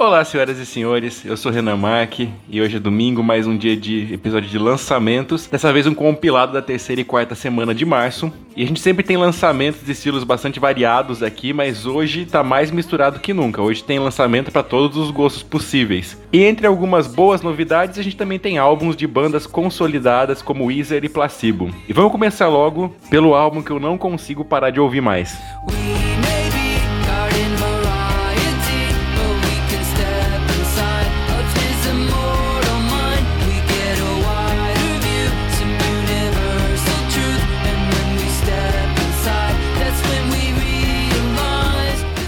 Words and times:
Olá, 0.00 0.24
senhoras 0.24 0.60
e 0.60 0.64
senhores, 0.64 1.24
eu 1.24 1.36
sou 1.36 1.50
Renan 1.50 1.76
Marque 1.76 2.30
e 2.48 2.62
hoje 2.62 2.76
é 2.76 2.78
domingo, 2.78 3.20
mais 3.20 3.48
um 3.48 3.56
dia 3.56 3.76
de 3.76 4.14
episódio 4.14 4.48
de 4.48 4.56
lançamentos. 4.56 5.48
Dessa 5.48 5.72
vez 5.72 5.88
um 5.88 5.94
compilado 5.94 6.52
da 6.52 6.62
terceira 6.62 7.00
e 7.00 7.04
quarta 7.04 7.34
semana 7.34 7.74
de 7.74 7.84
março. 7.84 8.32
E 8.54 8.62
a 8.62 8.66
gente 8.66 8.78
sempre 8.78 9.04
tem 9.04 9.16
lançamentos 9.16 9.84
de 9.84 9.90
estilos 9.90 10.22
bastante 10.22 10.60
variados 10.60 11.20
aqui, 11.20 11.52
mas 11.52 11.84
hoje 11.84 12.26
tá 12.26 12.44
mais 12.44 12.70
misturado 12.70 13.18
que 13.18 13.34
nunca. 13.34 13.60
Hoje 13.60 13.82
tem 13.82 13.98
lançamento 13.98 14.52
para 14.52 14.62
todos 14.62 14.96
os 14.96 15.10
gostos 15.10 15.42
possíveis. 15.42 16.16
E 16.32 16.44
entre 16.44 16.68
algumas 16.68 17.08
boas 17.08 17.42
novidades, 17.42 17.98
a 17.98 18.02
gente 18.02 18.16
também 18.16 18.38
tem 18.38 18.56
álbuns 18.56 18.94
de 18.94 19.04
bandas 19.04 19.48
consolidadas 19.48 20.40
como 20.40 20.66
Weezer 20.66 21.04
e 21.04 21.08
Placebo. 21.08 21.74
E 21.88 21.92
vamos 21.92 22.12
começar 22.12 22.46
logo 22.46 22.94
pelo 23.10 23.34
álbum 23.34 23.60
que 23.60 23.72
eu 23.72 23.80
não 23.80 23.98
consigo 23.98 24.44
parar 24.44 24.70
de 24.70 24.78
ouvir 24.78 25.00
mais. 25.00 25.36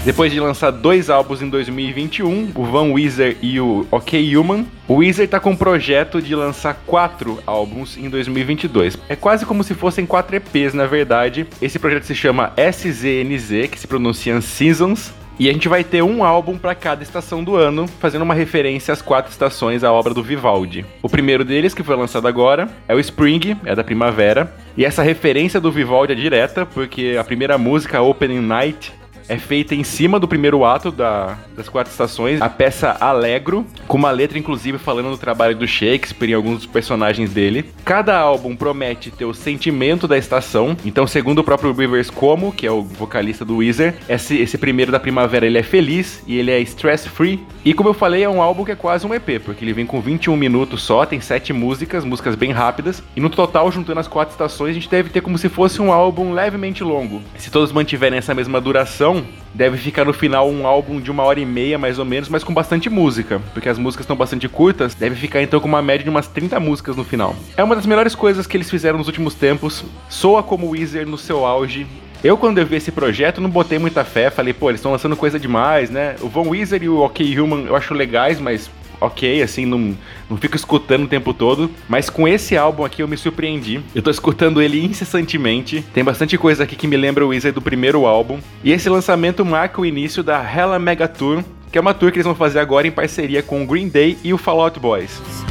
Depois 0.03 0.31
de 0.31 0.39
lançar 0.39 0.71
dois 0.71 1.11
álbuns 1.11 1.43
em 1.43 1.49
2021, 1.49 2.53
o 2.55 2.65
Van 2.65 2.91
Weezer 2.91 3.37
e 3.39 3.59
o 3.59 3.85
OK 3.91 4.35
Human, 4.35 4.65
o 4.87 4.95
Weezer 4.95 5.29
tá 5.29 5.39
com 5.39 5.51
um 5.51 5.55
projeto 5.55 6.19
de 6.19 6.33
lançar 6.33 6.73
quatro 6.87 7.37
álbuns 7.45 7.97
em 7.97 8.09
2022. 8.09 8.97
É 9.07 9.15
quase 9.15 9.45
como 9.45 9.63
se 9.63 9.75
fossem 9.75 10.07
quatro 10.07 10.35
EPs, 10.35 10.73
na 10.73 10.87
verdade. 10.87 11.45
Esse 11.61 11.77
projeto 11.77 12.05
se 12.05 12.15
chama 12.15 12.51
SZNZ, 12.57 13.69
que 13.69 13.79
se 13.79 13.85
pronuncia 13.85 14.41
Seasons, 14.41 15.13
e 15.37 15.47
a 15.47 15.53
gente 15.53 15.69
vai 15.69 15.83
ter 15.83 16.01
um 16.01 16.23
álbum 16.23 16.57
para 16.57 16.73
cada 16.73 17.03
estação 17.03 17.43
do 17.43 17.55
ano, 17.55 17.87
fazendo 17.99 18.23
uma 18.23 18.33
referência 18.33 18.91
às 18.91 19.03
quatro 19.03 19.31
estações 19.31 19.83
à 19.83 19.91
obra 19.91 20.15
do 20.15 20.23
Vivaldi. 20.23 20.83
O 21.03 21.09
primeiro 21.09 21.45
deles, 21.45 21.75
que 21.75 21.83
foi 21.83 21.95
lançado 21.95 22.27
agora, 22.27 22.67
é 22.87 22.95
o 22.95 22.99
Spring, 22.99 23.55
é 23.65 23.75
da 23.75 23.83
primavera. 23.83 24.51
E 24.75 24.83
essa 24.83 25.03
referência 25.03 25.61
do 25.61 25.71
Vivaldi 25.71 26.13
é 26.13 26.15
direta, 26.15 26.65
porque 26.65 27.17
a 27.19 27.23
primeira 27.23 27.55
música, 27.59 28.01
Opening 28.01 28.41
Night, 28.41 28.93
é 29.31 29.37
feita 29.37 29.73
em 29.73 29.81
cima 29.81 30.19
do 30.19 30.27
primeiro 30.27 30.65
ato 30.65 30.91
da, 30.91 31.37
das 31.55 31.69
quatro 31.69 31.89
estações, 31.89 32.41
a 32.41 32.49
peça 32.49 32.97
Alegro, 32.99 33.65
com 33.87 33.97
uma 33.97 34.11
letra 34.11 34.37
inclusive 34.37 34.77
falando 34.77 35.09
do 35.09 35.17
trabalho 35.17 35.55
do 35.55 35.65
Shakespeare 35.65 36.31
e 36.31 36.33
alguns 36.33 36.57
dos 36.57 36.65
personagens 36.65 37.31
dele. 37.31 37.63
Cada 37.85 38.19
álbum 38.19 38.57
promete 38.57 39.09
ter 39.09 39.23
o 39.23 39.33
sentimento 39.33 40.05
da 40.05 40.17
estação, 40.17 40.75
então 40.83 41.07
segundo 41.07 41.39
o 41.39 41.43
próprio 41.45 41.71
Rivers 41.71 42.09
Como, 42.09 42.51
que 42.51 42.67
é 42.67 42.71
o 42.71 42.81
vocalista 42.81 43.45
do 43.45 43.57
Weezer, 43.57 43.95
esse, 44.09 44.37
esse 44.37 44.57
primeiro 44.57 44.91
da 44.91 44.99
primavera 44.99 45.45
ele 45.45 45.57
é 45.57 45.63
feliz 45.63 46.21
e 46.27 46.37
ele 46.37 46.51
é 46.51 46.59
stress 46.59 47.07
free. 47.07 47.39
E 47.63 47.73
como 47.73 47.87
eu 47.87 47.93
falei, 47.93 48.23
é 48.23 48.29
um 48.29 48.41
álbum 48.41 48.65
que 48.65 48.71
é 48.71 48.75
quase 48.75 49.07
um 49.07 49.13
EP, 49.13 49.41
porque 49.45 49.63
ele 49.63 49.71
vem 49.71 49.85
com 49.85 50.01
21 50.01 50.35
minutos 50.35 50.83
só, 50.83 51.05
tem 51.05 51.21
sete 51.21 51.53
músicas, 51.53 52.03
músicas 52.03 52.35
bem 52.35 52.51
rápidas, 52.51 53.01
e 53.15 53.21
no 53.21 53.29
total, 53.29 53.71
juntando 53.71 53.99
as 54.01 54.09
quatro 54.09 54.33
estações, 54.33 54.71
a 54.71 54.73
gente 54.73 54.89
deve 54.89 55.09
ter 55.09 55.21
como 55.21 55.37
se 55.37 55.47
fosse 55.47 55.81
um 55.81 55.93
álbum 55.93 56.33
levemente 56.33 56.83
longo. 56.83 57.21
Se 57.37 57.49
todos 57.49 57.71
mantiverem 57.71 58.17
essa 58.17 58.33
mesma 58.35 58.59
duração, 58.59 59.20
deve 59.53 59.77
ficar 59.77 60.05
no 60.05 60.13
final 60.13 60.49
um 60.49 60.65
álbum 60.65 60.99
de 60.99 61.11
uma 61.11 61.23
hora 61.23 61.39
e 61.39 61.45
meia, 61.45 61.77
mais 61.77 61.99
ou 61.99 62.05
menos, 62.05 62.29
mas 62.29 62.43
com 62.43 62.53
bastante 62.53 62.89
música, 62.89 63.41
porque 63.53 63.69
as 63.69 63.77
músicas 63.77 64.03
estão 64.03 64.15
bastante 64.15 64.47
curtas, 64.47 64.95
deve 64.95 65.15
ficar 65.15 65.41
então 65.41 65.59
com 65.59 65.67
uma 65.67 65.81
média 65.81 66.03
de 66.03 66.09
umas 66.09 66.27
30 66.27 66.59
músicas 66.59 66.95
no 66.95 67.03
final. 67.03 67.35
É 67.57 67.63
uma 67.63 67.75
das 67.75 67.85
melhores 67.85 68.15
coisas 68.15 68.47
que 68.47 68.57
eles 68.57 68.69
fizeram 68.69 68.97
nos 68.97 69.07
últimos 69.07 69.33
tempos, 69.33 69.83
soa 70.09 70.41
como 70.41 70.69
Weezer 70.69 71.07
no 71.07 71.17
seu 71.17 71.45
auge, 71.45 71.85
eu, 72.23 72.37
quando 72.37 72.59
eu 72.59 72.65
vi 72.67 72.75
esse 72.75 72.91
projeto, 72.91 73.41
não 73.41 73.49
botei 73.49 73.79
muita 73.79 74.03
fé. 74.03 74.29
Falei, 74.29 74.53
pô, 74.53 74.69
eles 74.69 74.79
estão 74.79 74.91
lançando 74.91 75.15
coisa 75.15 75.39
demais, 75.39 75.89
né? 75.89 76.15
O 76.21 76.27
Von 76.27 76.49
Weezer 76.49 76.83
e 76.83 76.87
o 76.87 76.99
OK 76.99 77.39
Human 77.39 77.65
eu 77.65 77.75
acho 77.75 77.95
legais, 77.95 78.39
mas 78.39 78.69
ok, 79.01 79.41
assim, 79.41 79.65
não, 79.65 79.97
não 80.29 80.37
fico 80.37 80.55
escutando 80.55 81.03
o 81.03 81.07
tempo 81.07 81.33
todo. 81.33 81.69
Mas 81.89 82.09
com 82.09 82.27
esse 82.27 82.55
álbum 82.55 82.85
aqui 82.85 83.01
eu 83.01 83.07
me 83.07 83.17
surpreendi. 83.17 83.81
Eu 83.93 84.01
tô 84.01 84.11
escutando 84.11 84.61
ele 84.61 84.85
incessantemente. 84.85 85.83
Tem 85.93 86.03
bastante 86.03 86.37
coisa 86.37 86.63
aqui 86.63 86.75
que 86.75 86.87
me 86.87 86.95
lembra 86.95 87.25
o 87.25 87.29
Weezer 87.29 87.51
do 87.51 87.61
primeiro 87.61 88.05
álbum. 88.05 88.39
E 88.63 88.71
esse 88.71 88.87
lançamento 88.87 89.43
marca 89.43 89.81
o 89.81 89.85
início 89.85 90.23
da 90.23 90.39
Hella 90.41 90.79
Mega 90.79 91.07
Tour, 91.07 91.43
que 91.71 91.77
é 91.77 91.81
uma 91.81 91.93
tour 91.93 92.11
que 92.11 92.17
eles 92.17 92.25
vão 92.25 92.35
fazer 92.35 92.59
agora 92.59 92.87
em 92.87 92.91
parceria 92.91 93.41
com 93.41 93.63
o 93.63 93.65
Green 93.65 93.89
Day 93.89 94.17
e 94.23 94.33
o 94.33 94.37
Fall 94.37 94.61
Out 94.61 94.79
Boys. 94.79 95.50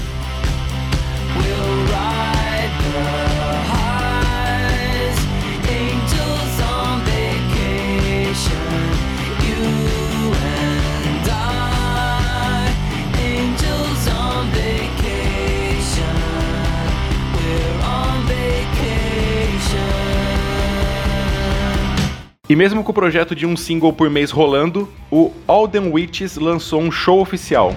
E 22.51 22.57
mesmo 22.57 22.83
com 22.83 22.91
o 22.91 22.93
projeto 22.93 23.33
de 23.33 23.47
um 23.47 23.57
single 23.57 23.93
por 23.93 24.11
mês 24.11 24.33
rolando, 24.33 24.89
o 25.09 25.31
Alden 25.47 25.93
Witches 25.93 26.37
lançou 26.37 26.81
um 26.81 26.91
show 26.91 27.21
oficial. 27.21 27.73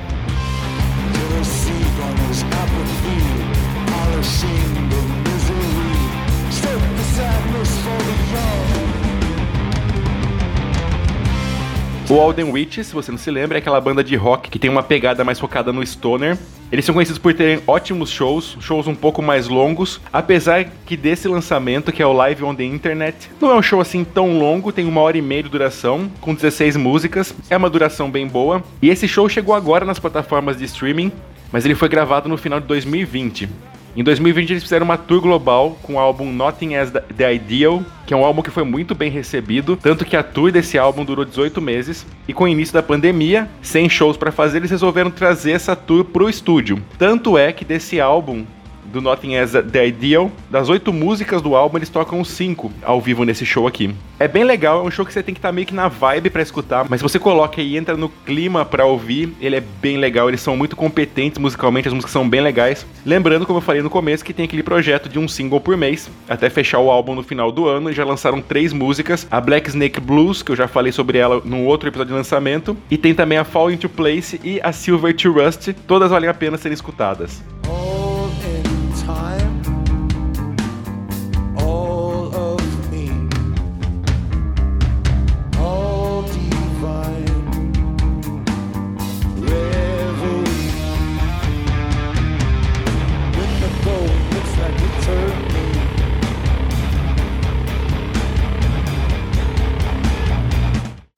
O 12.14 12.20
Alden 12.20 12.52
Witch, 12.52 12.84
se 12.84 12.94
você 12.94 13.10
não 13.10 13.18
se 13.18 13.32
lembra, 13.32 13.58
é 13.58 13.60
aquela 13.60 13.82
banda 13.82 14.04
de 14.04 14.16
rock 14.16 14.48
que 14.48 14.60
tem 14.60 14.70
uma 14.70 14.84
pegada 14.84 15.24
mais 15.24 15.40
focada 15.40 15.74
no 15.74 15.84
stoner. 15.84 16.38
Eles 16.72 16.86
são 16.86 16.94
conhecidos 16.94 17.18
por 17.18 17.34
terem 17.34 17.64
ótimos 17.66 18.12
shows, 18.12 18.56
shows 18.60 18.86
um 18.86 18.94
pouco 18.94 19.20
mais 19.20 19.48
longos, 19.48 20.00
apesar 20.14 20.64
que 20.86 20.96
desse 20.96 21.28
lançamento, 21.28 21.92
que 21.92 22.04
é 22.04 22.06
o 22.06 22.14
Live 22.14 22.44
on 22.44 22.54
the 22.54 22.64
Internet, 22.64 23.32
não 23.42 23.50
é 23.50 23.56
um 23.56 23.64
show 23.64 23.82
assim 23.82 24.04
tão 24.04 24.38
longo, 24.38 24.72
tem 24.72 24.86
uma 24.86 25.02
hora 25.02 25.18
e 25.18 25.24
meia 25.24 25.42
de 25.42 25.50
duração, 25.50 26.08
com 26.22 26.36
16 26.36 26.78
músicas, 26.78 27.34
é 27.50 27.58
uma 27.58 27.68
duração 27.68 28.12
bem 28.12 28.28
boa. 28.28 28.64
E 28.80 28.92
esse 28.92 29.08
show 29.08 29.28
chegou 29.28 29.56
agora 29.56 29.84
nas 29.84 29.98
plataformas 29.98 30.56
de 30.56 30.66
streaming, 30.66 31.12
mas 31.52 31.66
ele 31.66 31.74
foi 31.74 31.90
gravado 31.90 32.30
no 32.30 32.38
final 32.38 32.60
de 32.60 32.68
2020. 32.68 33.50
Em 33.96 34.04
2020 34.04 34.50
eles 34.50 34.64
fizeram 34.64 34.86
uma 34.86 34.98
tour 34.98 35.22
global 35.22 35.78
com 35.84 35.94
o 35.94 36.00
álbum 36.00 36.32
Nothing 36.34 36.76
as 36.76 36.90
the 36.90 37.36
Ideal, 37.36 37.84
que 38.08 38.14
é 38.14 38.18
um 38.18 38.26
álbum 38.26 38.42
que 38.42 38.50
foi 38.50 38.64
muito 38.64 38.96
bem 38.96 39.12
recebido, 39.12 39.78
tanto 39.78 40.04
que 40.04 40.18
a 40.18 40.24
tour 40.24 40.52
desse 40.52 40.80
álbum 40.80 41.06
durou 41.06 41.24
18 41.24 41.62
meses, 41.62 42.04
e 42.28 42.34
com 42.34 42.46
o 42.46 42.48
início 42.48 42.74
da 42.74 42.82
pandemia, 42.82 43.48
sem 43.62 43.88
shows 43.88 44.18
para 44.18 44.32
fazer, 44.32 44.58
eles 44.58 44.72
resolveram 44.72 45.12
trazer 45.12 45.52
essa 45.52 45.76
tour 45.76 46.04
pro 46.06 46.28
estúdio. 46.28 46.82
Tanto 46.98 47.38
é 47.38 47.54
que 47.54 47.64
desse 47.64 48.02
álbum 48.02 48.46
do 48.94 49.02
Nothing 49.02 49.36
as 49.36 49.52
the 49.52 49.88
Ideal. 49.88 50.32
Das 50.50 50.70
oito 50.70 50.94
músicas 50.94 51.42
do 51.42 51.56
álbum, 51.56 51.78
eles 51.78 51.90
tocam 51.90 52.24
cinco 52.24 52.72
ao 52.84 53.02
vivo 53.02 53.26
nesse 53.26 53.46
show 53.46 53.68
aqui. 53.68 53.94
É 54.20 54.28
bem 54.28 54.44
legal, 54.44 54.84
é 54.84 54.88
um 54.88 54.92
show 54.92 55.04
que 55.06 55.12
você 55.12 55.24
tem 55.24 55.34
que 55.34 55.40
estar 55.40 55.50
tá 55.50 55.54
meio 55.54 55.66
que 55.68 55.74
na 55.74 55.88
vibe 55.88 56.30
para 56.30 56.42
escutar, 56.42 56.86
mas 56.88 57.00
se 57.00 57.04
você 57.04 57.20
coloca 57.20 57.62
e 57.62 57.76
entra 57.76 57.98
no 57.98 58.08
clima 58.08 58.64
para 58.64 58.86
ouvir, 58.86 59.34
ele 59.42 59.56
é 59.56 59.64
bem 59.82 59.98
legal, 59.98 60.30
eles 60.30 60.40
são 60.40 60.56
muito 60.56 60.76
competentes 60.76 61.40
musicalmente, 61.40 61.88
as 61.88 61.94
músicas 61.94 62.14
são 62.14 62.30
bem 62.30 62.40
legais. 62.40 62.86
Lembrando, 63.06 63.46
como 63.46 63.58
eu 63.58 63.62
falei 63.62 63.82
no 63.82 63.90
começo, 63.90 64.24
que 64.24 64.34
tem 64.34 64.46
aquele 64.46 64.64
projeto 64.64 65.10
de 65.10 65.18
um 65.18 65.28
single 65.28 65.60
por 65.60 65.76
mês, 65.76 66.10
até 66.30 66.50
fechar 66.50 66.80
o 66.80 66.92
álbum 66.92 67.16
no 67.16 67.24
final 67.24 67.52
do 67.52 67.68
ano, 67.68 67.90
e 67.90 67.94
já 67.94 68.06
lançaram 68.06 68.42
três 68.42 68.72
músicas, 68.72 69.28
a 69.30 69.42
Black 69.42 69.68
Snake 69.70 70.00
Blues, 70.00 70.44
que 70.44 70.52
eu 70.52 70.56
já 70.56 70.68
falei 70.68 70.92
sobre 70.92 71.18
ela 71.18 71.42
no 71.44 71.64
outro 71.64 71.90
episódio 71.90 72.14
de 72.14 72.18
lançamento, 72.18 72.78
e 72.90 72.98
tem 72.98 73.14
também 73.16 73.40
a 73.40 73.44
Fall 73.44 73.72
Into 73.72 73.90
Place 73.90 74.40
e 74.44 74.62
a 74.62 74.72
Silver 74.72 75.16
to 75.16 75.32
Rust, 75.32 75.74
todas 75.88 76.12
valem 76.12 76.30
a 76.30 76.34
pena 76.34 76.58
serem 76.58 76.76
escutadas. 76.76 77.44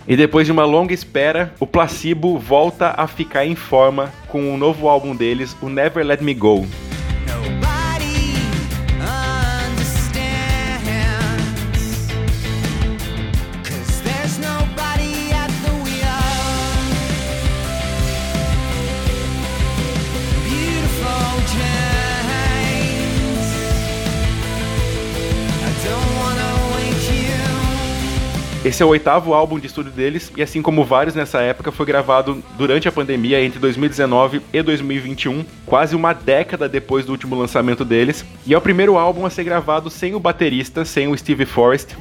E 0.07 0.15
depois 0.15 0.45
de 0.45 0.51
uma 0.51 0.65
longa 0.65 0.93
espera, 0.93 1.53
o 1.59 1.65
Placebo 1.65 2.37
volta 2.37 2.93
a 2.95 3.07
ficar 3.07 3.45
em 3.45 3.55
forma 3.55 4.13
com 4.27 4.41
o 4.41 4.53
um 4.53 4.57
novo 4.57 4.87
álbum 4.87 5.15
deles, 5.15 5.57
o 5.61 5.69
Never 5.69 6.05
Let 6.05 6.21
Me 6.21 6.33
Go. 6.33 6.65
Esse 28.65 28.81
é 28.81 28.85
o 28.85 28.89
oitavo 28.89 29.35
álbum 29.35 29.59
de 29.59 29.67
estúdio 29.67 29.91
deles 29.91 30.31
e, 30.35 30.41
assim 30.41 30.59
como 30.59 30.83
vários 30.83 31.13
nessa 31.13 31.39
época, 31.39 31.71
foi 31.71 31.85
gravado 31.85 32.43
durante 32.57 32.87
a 32.87 32.91
pandemia 32.91 33.39
entre 33.39 33.59
2019 33.59 34.41
e 34.51 34.59
2021, 34.63 35.45
quase 35.67 35.95
uma 35.95 36.13
década 36.13 36.67
depois 36.67 37.05
do 37.05 37.11
último 37.11 37.35
lançamento 37.35 37.85
deles. 37.85 38.25
E 38.43 38.55
é 38.55 38.57
o 38.57 38.61
primeiro 38.61 38.97
álbum 38.97 39.23
a 39.23 39.29
ser 39.29 39.43
gravado 39.43 39.91
sem 39.91 40.15
o 40.15 40.19
baterista, 40.19 40.83
sem 40.83 41.07
o 41.07 41.15
Steve 41.15 41.45
Forrest, 41.45 41.95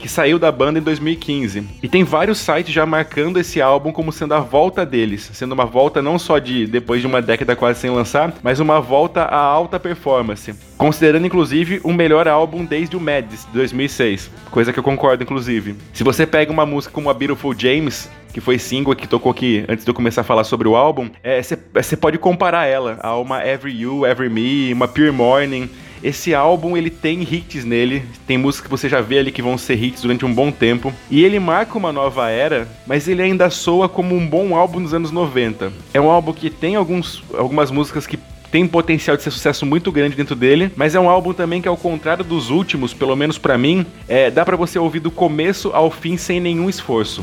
que 0.00 0.08
saiu 0.08 0.38
da 0.38 0.50
banda 0.50 0.78
em 0.78 0.82
2015. 0.82 1.64
E 1.82 1.88
tem 1.88 2.02
vários 2.02 2.38
sites 2.38 2.72
já 2.72 2.86
marcando 2.86 3.38
esse 3.38 3.60
álbum 3.60 3.92
como 3.92 4.10
sendo 4.10 4.34
a 4.34 4.40
volta 4.40 4.84
deles, 4.84 5.30
sendo 5.32 5.52
uma 5.52 5.66
volta 5.66 6.00
não 6.00 6.18
só 6.18 6.38
de 6.38 6.66
depois 6.66 7.00
de 7.00 7.06
uma 7.06 7.20
década 7.20 7.54
quase 7.54 7.80
sem 7.80 7.90
lançar, 7.90 8.32
mas 8.42 8.58
uma 8.58 8.80
volta 8.80 9.22
à 9.22 9.38
alta 9.38 9.78
performance. 9.78 10.54
Considerando 10.76 11.26
inclusive 11.26 11.80
o 11.84 11.92
melhor 11.92 12.26
álbum 12.26 12.64
desde 12.64 12.96
o 12.96 13.00
Mads 13.00 13.46
de 13.46 13.52
2006, 13.52 14.30
coisa 14.50 14.72
que 14.72 14.78
eu 14.78 14.82
concordo 14.82 15.22
inclusive. 15.22 15.76
Se 15.92 16.02
você 16.02 16.26
pega 16.26 16.50
uma 16.50 16.64
música 16.64 16.92
como 16.92 17.10
a 17.10 17.14
Beautiful 17.14 17.54
James, 17.56 18.08
que 18.32 18.40
foi 18.40 18.58
single 18.58 18.94
que 18.94 19.06
tocou 19.06 19.30
aqui 19.30 19.64
antes 19.68 19.84
de 19.84 19.90
eu 19.90 19.94
começar 19.94 20.22
a 20.22 20.24
falar 20.24 20.44
sobre 20.44 20.68
o 20.68 20.76
álbum, 20.76 21.10
você 21.74 21.94
é, 21.94 21.96
pode 21.96 22.18
comparar 22.18 22.66
ela 22.66 22.98
a 23.02 23.16
uma 23.16 23.46
Every 23.46 23.78
You, 23.78 24.06
Every 24.06 24.30
Me, 24.30 24.72
uma 24.72 24.88
Pure 24.88 25.10
Morning. 25.10 25.68
Esse 26.02 26.34
álbum 26.34 26.76
ele 26.76 26.90
tem 26.90 27.22
hits 27.22 27.64
nele, 27.64 28.02
tem 28.26 28.38
músicas 28.38 28.66
que 28.66 28.70
você 28.70 28.88
já 28.88 29.00
vê 29.00 29.18
ali 29.18 29.30
que 29.30 29.42
vão 29.42 29.58
ser 29.58 29.82
hits 29.82 30.02
durante 30.02 30.24
um 30.24 30.32
bom 30.32 30.50
tempo, 30.50 30.92
e 31.10 31.24
ele 31.24 31.38
marca 31.38 31.76
uma 31.76 31.92
nova 31.92 32.30
era, 32.30 32.66
mas 32.86 33.06
ele 33.06 33.22
ainda 33.22 33.50
soa 33.50 33.88
como 33.88 34.14
um 34.14 34.26
bom 34.26 34.56
álbum 34.56 34.82
dos 34.82 34.94
anos 34.94 35.10
90. 35.10 35.72
É 35.92 36.00
um 36.00 36.10
álbum 36.10 36.32
que 36.32 36.48
tem 36.48 36.76
alguns, 36.76 37.22
algumas 37.34 37.70
músicas 37.70 38.06
que 38.06 38.18
tem 38.50 38.66
potencial 38.66 39.16
de 39.16 39.22
ser 39.22 39.30
sucesso 39.30 39.64
muito 39.64 39.92
grande 39.92 40.16
dentro 40.16 40.34
dele, 40.34 40.72
mas 40.74 40.94
é 40.94 41.00
um 41.00 41.08
álbum 41.08 41.32
também 41.32 41.62
que 41.62 41.68
ao 41.68 41.76
contrário 41.76 42.24
dos 42.24 42.50
últimos, 42.50 42.92
pelo 42.92 43.14
menos 43.14 43.38
para 43.38 43.56
mim, 43.56 43.86
é, 44.08 44.30
dá 44.30 44.44
para 44.44 44.56
você 44.56 44.78
ouvir 44.78 45.00
do 45.00 45.10
começo 45.10 45.70
ao 45.72 45.90
fim 45.90 46.16
sem 46.16 46.40
nenhum 46.40 46.68
esforço. 46.68 47.22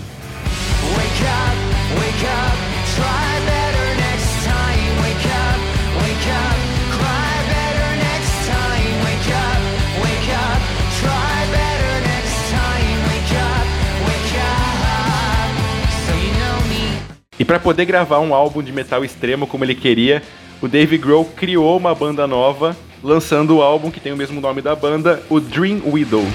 Para 17.48 17.60
poder 17.62 17.86
gravar 17.86 18.20
um 18.20 18.36
álbum 18.36 18.62
de 18.62 18.74
metal 18.74 19.06
extremo 19.06 19.48
como 19.48 19.64
ele 19.64 19.74
queria, 19.74 20.22
o 20.62 20.68
Dave 20.68 20.98
Grohl 20.98 21.24
criou 21.24 21.78
uma 21.78 21.96
banda 21.96 22.28
nova, 22.28 22.76
lançando 23.02 23.56
o 23.56 23.62
álbum 23.62 23.90
que 23.90 24.02
tem 24.02 24.12
o 24.12 24.18
mesmo 24.18 24.42
nome 24.42 24.62
da 24.62 24.76
banda, 24.76 25.24
o 25.30 25.40
Dream 25.40 25.82
Widow. 25.86 26.26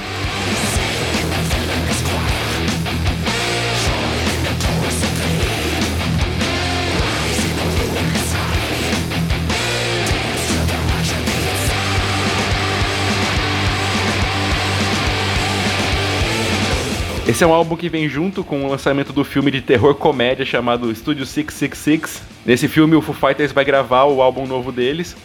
Esse 17.24 17.44
é 17.44 17.46
um 17.46 17.52
álbum 17.52 17.76
que 17.76 17.88
vem 17.88 18.08
junto 18.08 18.42
com 18.42 18.64
o 18.64 18.68
lançamento 18.68 19.12
do 19.12 19.24
filme 19.24 19.48
de 19.52 19.60
terror 19.60 19.94
comédia 19.94 20.44
chamado 20.44 20.92
Studio 20.92 21.24
666. 21.24 22.20
Nesse 22.44 22.66
filme, 22.66 22.96
o 22.96 23.00
Foo 23.00 23.14
Fighters 23.14 23.52
vai 23.52 23.64
gravar 23.64 24.04
o 24.04 24.20
álbum 24.20 24.44
novo 24.44 24.72
deles, 24.72 25.16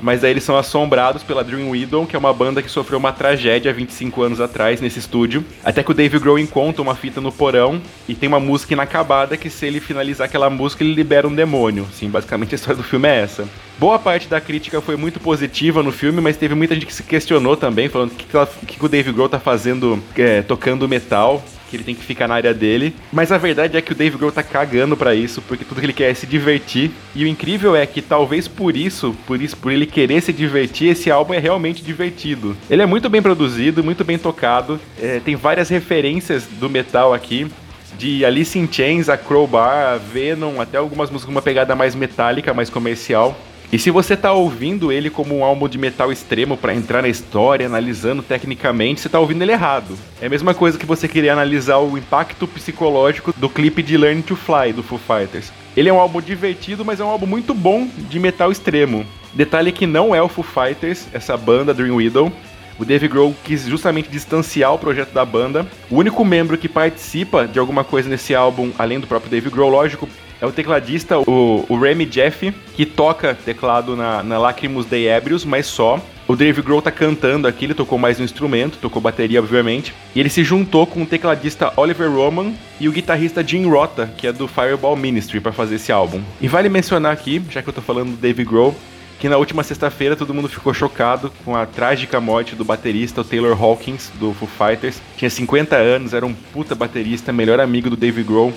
mas 0.00 0.24
aí 0.24 0.30
eles 0.30 0.44
são 0.44 0.56
assombrados 0.56 1.22
pela 1.22 1.44
Dream 1.44 1.70
Widow, 1.70 2.06
que 2.06 2.16
é 2.16 2.18
uma 2.18 2.32
banda 2.32 2.62
que 2.62 2.70
sofreu 2.70 2.98
uma 2.98 3.12
tragédia 3.12 3.70
há 3.70 3.74
25 3.74 4.22
anos 4.22 4.40
atrás 4.40 4.80
nesse 4.80 4.98
estúdio. 4.98 5.44
Até 5.64 5.82
que 5.82 5.90
o 5.90 5.94
Dave 5.94 6.18
Grohl 6.18 6.38
encontra 6.38 6.82
uma 6.82 6.94
fita 6.94 7.20
no 7.20 7.32
porão 7.32 7.80
e 8.08 8.14
tem 8.14 8.28
uma 8.28 8.40
música 8.40 8.74
inacabada 8.74 9.36
que 9.36 9.48
se 9.48 9.66
ele 9.66 9.80
finalizar 9.80 10.26
aquela 10.26 10.50
música 10.50 10.84
ele 10.84 10.94
libera 10.94 11.26
um 11.26 11.34
demônio. 11.34 11.86
Sim, 11.92 12.10
basicamente 12.10 12.54
a 12.54 12.56
história 12.56 12.76
do 12.76 12.82
filme 12.82 13.08
é 13.08 13.20
essa. 13.22 13.48
Boa 13.78 13.98
parte 13.98 14.28
da 14.28 14.40
crítica 14.40 14.80
foi 14.80 14.96
muito 14.96 15.18
positiva 15.18 15.82
no 15.82 15.90
filme, 15.90 16.20
mas 16.20 16.36
teve 16.36 16.54
muita 16.54 16.74
gente 16.74 16.86
que 16.86 16.94
se 16.94 17.02
questionou 17.02 17.56
também, 17.56 17.88
falando 17.88 18.12
o 18.12 18.14
que, 18.14 18.24
que, 18.66 18.78
que, 18.78 18.84
o 18.84 18.88
Dave 18.88 19.10
Grohl 19.12 19.28
tá 19.28 19.40
fazendo 19.40 20.02
é, 20.16 20.42
tocando 20.42 20.88
metal 20.88 21.42
que 21.74 21.76
ele 21.76 21.84
tem 21.84 21.94
que 21.94 22.04
ficar 22.04 22.28
na 22.28 22.34
área 22.34 22.54
dele. 22.54 22.94
Mas 23.12 23.32
a 23.32 23.38
verdade 23.38 23.76
é 23.76 23.82
que 23.82 23.92
o 23.92 23.94
Dave 23.94 24.16
Grohl 24.16 24.30
tá 24.30 24.42
cagando 24.42 24.96
para 24.96 25.14
isso, 25.14 25.42
porque 25.42 25.64
tudo 25.64 25.80
que 25.80 25.86
ele 25.86 25.92
quer 25.92 26.10
é 26.10 26.14
se 26.14 26.26
divertir. 26.26 26.92
E 27.14 27.24
o 27.24 27.26
incrível 27.26 27.74
é 27.74 27.84
que 27.84 28.00
talvez 28.00 28.46
por 28.46 28.76
isso, 28.76 29.14
por 29.26 29.42
isso, 29.42 29.56
por 29.56 29.72
ele 29.72 29.86
querer 29.86 30.20
se 30.20 30.32
divertir, 30.32 30.90
esse 30.90 31.10
álbum 31.10 31.34
é 31.34 31.38
realmente 31.38 31.82
divertido. 31.82 32.56
Ele 32.70 32.82
é 32.82 32.86
muito 32.86 33.10
bem 33.10 33.20
produzido, 33.20 33.82
muito 33.82 34.04
bem 34.04 34.18
tocado, 34.18 34.80
é, 35.00 35.20
tem 35.20 35.34
várias 35.34 35.68
referências 35.68 36.46
do 36.46 36.70
metal 36.70 37.12
aqui 37.12 37.50
de 37.98 38.24
Alice 38.24 38.58
in 38.58 38.68
Chains, 38.70 39.08
a 39.08 39.16
Crowbar, 39.16 39.94
a 39.94 39.96
Venom, 39.96 40.60
até 40.60 40.78
algumas 40.78 41.10
músicas 41.10 41.26
com 41.26 41.30
uma 41.30 41.42
pegada 41.42 41.76
mais 41.76 41.94
metálica, 41.94 42.52
mais 42.52 42.68
comercial. 42.68 43.36
E 43.74 43.78
se 43.80 43.90
você 43.90 44.16
tá 44.16 44.32
ouvindo 44.32 44.92
ele 44.92 45.10
como 45.10 45.36
um 45.36 45.42
álbum 45.42 45.68
de 45.68 45.76
metal 45.76 46.12
extremo 46.12 46.56
para 46.56 46.72
entrar 46.72 47.02
na 47.02 47.08
história, 47.08 47.66
analisando 47.66 48.22
tecnicamente, 48.22 49.00
você 49.00 49.08
tá 49.08 49.18
ouvindo 49.18 49.42
ele 49.42 49.50
errado. 49.50 49.98
É 50.22 50.26
a 50.26 50.30
mesma 50.30 50.54
coisa 50.54 50.78
que 50.78 50.86
você 50.86 51.08
querer 51.08 51.30
analisar 51.30 51.78
o 51.78 51.98
impacto 51.98 52.46
psicológico 52.46 53.34
do 53.36 53.48
clipe 53.48 53.82
de 53.82 53.96
Learn 53.96 54.22
to 54.22 54.36
Fly 54.36 54.72
do 54.72 54.84
Foo 54.84 54.96
Fighters. 54.96 55.52
Ele 55.76 55.88
é 55.88 55.92
um 55.92 55.98
álbum 55.98 56.20
divertido, 56.20 56.84
mas 56.84 57.00
é 57.00 57.04
um 57.04 57.08
álbum 57.08 57.26
muito 57.26 57.52
bom 57.52 57.88
de 58.08 58.20
metal 58.20 58.52
extremo. 58.52 59.04
Detalhe 59.32 59.72
que 59.72 59.88
não 59.88 60.14
é 60.14 60.22
o 60.22 60.28
Foo 60.28 60.44
Fighters, 60.44 61.08
essa 61.12 61.36
banda 61.36 61.74
Dream 61.74 61.96
Widow. 61.96 62.30
O 62.78 62.84
Dave 62.84 63.08
Grohl 63.08 63.34
quis 63.42 63.66
justamente 63.66 64.08
distanciar 64.08 64.72
o 64.72 64.78
projeto 64.78 65.12
da 65.12 65.24
banda. 65.24 65.66
O 65.90 65.96
único 65.96 66.24
membro 66.24 66.56
que 66.56 66.68
participa 66.68 67.44
de 67.44 67.58
alguma 67.58 67.82
coisa 67.82 68.08
nesse 68.08 68.36
álbum, 68.36 68.70
além 68.78 69.00
do 69.00 69.08
próprio 69.08 69.32
Dave 69.32 69.50
Grohl, 69.50 69.70
lógico, 69.70 70.08
é 70.40 70.46
o 70.46 70.52
tecladista, 70.52 71.18
o, 71.18 71.64
o 71.68 71.78
Remy 71.78 72.06
Jeff, 72.06 72.52
que 72.74 72.84
toca 72.84 73.34
teclado 73.34 73.96
na, 73.96 74.22
na 74.22 74.38
Lacrimus 74.38 74.86
Dei 74.86 75.08
Ebrius, 75.08 75.44
mas 75.44 75.66
só. 75.66 76.00
O 76.26 76.34
Dave 76.34 76.62
Grohl 76.62 76.80
tá 76.80 76.90
cantando 76.90 77.46
aqui, 77.46 77.66
ele 77.66 77.74
tocou 77.74 77.98
mais 77.98 78.18
um 78.18 78.24
instrumento, 78.24 78.78
tocou 78.78 79.00
bateria, 79.00 79.40
obviamente. 79.40 79.92
E 80.14 80.20
ele 80.20 80.30
se 80.30 80.42
juntou 80.42 80.86
com 80.86 81.02
o 81.02 81.06
tecladista 81.06 81.70
Oliver 81.76 82.10
Roman 82.10 82.54
e 82.80 82.88
o 82.88 82.92
guitarrista 82.92 83.46
Jim 83.46 83.66
Rota, 83.66 84.10
que 84.16 84.26
é 84.26 84.32
do 84.32 84.48
Fireball 84.48 84.96
Ministry, 84.96 85.38
para 85.38 85.52
fazer 85.52 85.74
esse 85.74 85.92
álbum. 85.92 86.22
E 86.40 86.48
vale 86.48 86.70
mencionar 86.70 87.12
aqui, 87.12 87.42
já 87.50 87.62
que 87.62 87.68
eu 87.68 87.74
tô 87.74 87.82
falando 87.82 88.12
do 88.12 88.16
Dave 88.16 88.42
Grohl, 88.42 88.74
que 89.18 89.28
na 89.28 89.36
última 89.36 89.62
sexta-feira 89.62 90.16
todo 90.16 90.34
mundo 90.34 90.48
ficou 90.48 90.74
chocado 90.74 91.32
com 91.44 91.54
a 91.54 91.66
trágica 91.66 92.20
morte 92.20 92.54
do 92.54 92.64
baterista 92.64 93.20
o 93.20 93.24
Taylor 93.24 93.58
Hawkins, 93.58 94.10
do 94.20 94.32
Foo 94.32 94.48
Fighters. 94.48 95.00
Tinha 95.16 95.30
50 95.30 95.76
anos, 95.76 96.14
era 96.14 96.26
um 96.26 96.34
puta 96.34 96.74
baterista, 96.74 97.32
melhor 97.32 97.60
amigo 97.60 97.90
do 97.90 97.96
Dave 97.96 98.22
Grohl. 98.22 98.52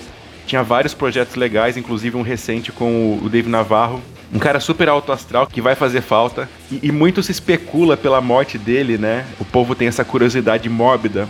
Tinha 0.48 0.62
vários 0.62 0.94
projetos 0.94 1.36
legais, 1.36 1.76
inclusive 1.76 2.16
um 2.16 2.22
recente 2.22 2.72
com 2.72 3.20
o 3.22 3.28
Dave 3.28 3.50
Navarro. 3.50 4.00
Um 4.32 4.38
cara 4.38 4.58
super 4.58 4.88
alto 4.88 5.12
astral 5.12 5.46
que 5.46 5.60
vai 5.60 5.74
fazer 5.74 6.00
falta. 6.00 6.48
E, 6.72 6.80
e 6.84 6.90
muito 6.90 7.22
se 7.22 7.30
especula 7.30 7.98
pela 7.98 8.18
morte 8.22 8.56
dele, 8.56 8.96
né? 8.96 9.26
O 9.38 9.44
povo 9.44 9.74
tem 9.74 9.88
essa 9.88 10.06
curiosidade 10.06 10.66
mórbida 10.66 11.28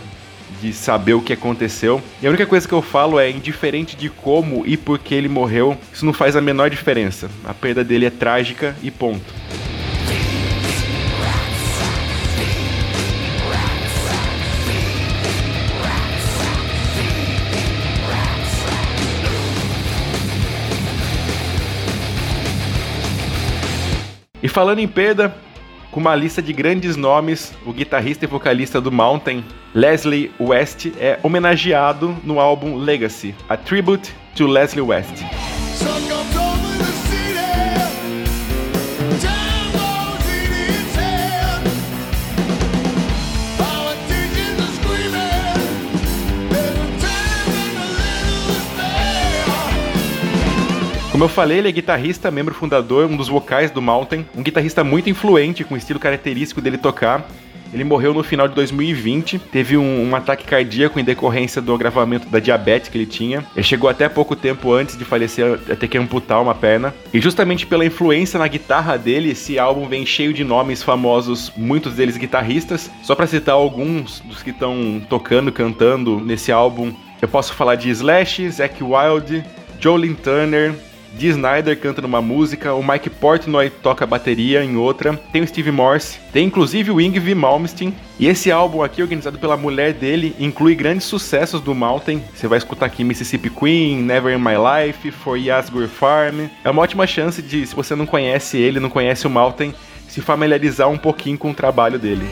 de 0.61 0.71
saber 0.71 1.15
o 1.15 1.21
que 1.21 1.33
aconteceu. 1.33 2.01
E 2.21 2.27
a 2.27 2.29
única 2.29 2.45
coisa 2.45 2.65
que 2.65 2.73
eu 2.73 2.81
falo 2.81 3.19
é, 3.19 3.29
indiferente 3.29 3.97
de 3.97 4.09
como 4.09 4.65
e 4.65 4.77
por 4.77 4.97
que 4.97 5.13
ele 5.13 5.27
morreu, 5.27 5.77
isso 5.93 6.05
não 6.05 6.13
faz 6.13 6.37
a 6.37 6.41
menor 6.41 6.69
diferença. 6.69 7.29
A 7.43 7.53
perda 7.53 7.83
dele 7.83 8.05
é 8.05 8.09
trágica 8.09 8.73
e 8.81 8.89
ponto. 8.89 9.33
E 24.41 24.47
falando 24.47 24.79
em 24.79 24.87
perda, 24.87 25.35
com 25.91 25.99
uma 25.99 26.15
lista 26.15 26.41
de 26.41 26.53
grandes 26.53 26.95
nomes, 26.95 27.53
o 27.65 27.73
guitarrista 27.73 28.25
e 28.25 28.27
vocalista 28.27 28.79
do 28.79 28.91
Mountain, 28.91 29.43
Leslie 29.73 30.31
West, 30.39 30.87
é 30.97 31.19
homenageado 31.21 32.15
no 32.23 32.39
álbum 32.39 32.75
Legacy, 32.75 33.35
a 33.49 33.57
tribute 33.57 34.13
to 34.35 34.47
Leslie 34.47 34.81
West. 34.81 35.23
Como 51.19 51.25
eu 51.25 51.35
falei, 51.35 51.57
ele 51.57 51.67
é 51.67 51.71
guitarrista, 51.73 52.31
membro 52.31 52.55
fundador, 52.55 53.05
um 53.05 53.17
dos 53.17 53.27
vocais 53.27 53.69
do 53.69 53.81
Mountain, 53.81 54.25
um 54.33 54.41
guitarrista 54.41 54.85
muito 54.85 55.09
influente, 55.09 55.65
com 55.65 55.73
o 55.73 55.77
estilo 55.77 55.99
característico 55.99 56.61
dele 56.61 56.77
tocar. 56.77 57.27
Ele 57.73 57.83
morreu 57.83 58.13
no 58.13 58.23
final 58.23 58.47
de 58.47 58.55
2020, 58.55 59.37
teve 59.51 59.75
um, 59.75 60.09
um, 60.09 60.15
ataque 60.15 60.45
cardíaco 60.45 60.97
em 60.97 61.03
decorrência 61.03 61.61
do 61.61 61.73
agravamento 61.73 62.29
da 62.29 62.39
diabetes 62.39 62.87
que 62.87 62.97
ele 62.97 63.05
tinha. 63.05 63.45
Ele 63.53 63.63
chegou 63.63 63.89
até 63.89 64.07
pouco 64.07 64.33
tempo 64.33 64.71
antes 64.71 64.97
de 64.97 65.03
falecer 65.03 65.59
a 65.69 65.75
ter 65.75 65.89
que 65.89 65.97
amputar 65.97 66.41
uma 66.41 66.55
perna. 66.55 66.95
E 67.13 67.19
justamente 67.19 67.67
pela 67.67 67.85
influência 67.85 68.39
na 68.39 68.47
guitarra 68.47 68.97
dele, 68.97 69.31
esse 69.31 69.59
álbum 69.59 69.89
vem 69.89 70.05
cheio 70.05 70.31
de 70.31 70.45
nomes 70.45 70.81
famosos, 70.81 71.51
muitos 71.57 71.95
deles 71.95 72.15
guitarristas. 72.15 72.89
Só 73.03 73.13
para 73.13 73.27
citar 73.27 73.55
alguns 73.55 74.21
dos 74.21 74.41
que 74.41 74.51
estão 74.51 75.01
tocando, 75.09 75.51
cantando 75.51 76.17
nesse 76.21 76.49
álbum, 76.49 76.93
eu 77.21 77.27
posso 77.27 77.53
falar 77.55 77.75
de 77.75 77.89
Slash, 77.89 78.51
Zack 78.51 78.81
Wild, 78.81 79.43
Jolene 79.81 80.15
Turner, 80.15 80.75
Dee 81.13 81.29
Snyder 81.29 81.77
canta 81.79 82.01
numa 82.01 82.21
música, 82.21 82.73
o 82.73 82.83
Mike 82.83 83.09
Portnoy 83.09 83.69
toca 83.69 84.05
bateria 84.05 84.63
em 84.63 84.77
outra, 84.77 85.15
tem 85.31 85.41
o 85.41 85.47
Steve 85.47 85.71
Morse, 85.71 86.19
tem 86.31 86.45
inclusive 86.45 86.91
o 86.91 87.01
Yngwie 87.01 87.35
Malmsteen. 87.35 87.93
E 88.19 88.27
esse 88.27 88.51
álbum 88.51 88.83
aqui, 88.83 89.01
organizado 89.01 89.37
pela 89.39 89.57
mulher 89.57 89.93
dele, 89.93 90.35
inclui 90.39 90.75
grandes 90.75 91.05
sucessos 91.05 91.61
do 91.61 91.73
Mountain. 91.73 92.21
Você 92.33 92.47
vai 92.47 92.57
escutar 92.57 92.85
aqui 92.85 93.03
Mississippi 93.03 93.49
Queen, 93.49 94.01
Never 94.01 94.35
in 94.35 94.41
My 94.41 94.55
Life, 94.55 95.11
For 95.11 95.37
Yasgur 95.37 95.87
Farm. 95.87 96.47
É 96.63 96.69
uma 96.69 96.81
ótima 96.81 97.07
chance 97.07 97.41
de, 97.41 97.65
se 97.65 97.75
você 97.75 97.95
não 97.95 98.05
conhece 98.05 98.57
ele, 98.57 98.79
não 98.79 98.89
conhece 98.89 99.25
o 99.25 99.29
Mountain, 99.29 99.73
se 100.07 100.21
familiarizar 100.21 100.89
um 100.89 100.97
pouquinho 100.97 101.37
com 101.37 101.51
o 101.51 101.53
trabalho 101.53 101.99
dele. 101.99 102.25